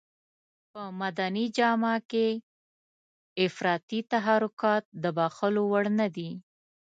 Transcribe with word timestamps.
په 0.71 0.81
مدني 1.01 1.45
جامه 1.57 1.95
کې 2.09 2.27
افراطي 3.45 3.99
تحرکات 4.11 4.83
د 5.03 5.05
بښلو 5.17 5.63
وړ 5.71 5.85
نه 5.99 6.07
دي. 6.15 6.31